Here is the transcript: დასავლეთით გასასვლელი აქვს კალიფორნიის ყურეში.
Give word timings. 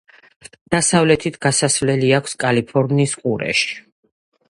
დასავლეთით 0.75 1.37
გასასვლელი 1.47 2.11
აქვს 2.21 2.35
კალიფორნიის 2.47 3.17
ყურეში. 3.23 3.83